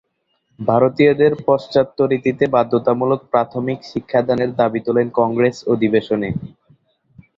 ভারতীয়দের 0.59 1.33
পাশ্চাত্য 1.47 1.97
রীতিতে 2.03 2.45
বাধ্যতামূলক 2.47 3.19
প্রাথমিক 3.31 3.79
শিক্ষাদানের 3.91 4.51
দাবী 4.59 4.79
তোলেন 4.85 5.07
কংগ্রেস 5.19 5.57
অধিবেশনে। 5.67 6.29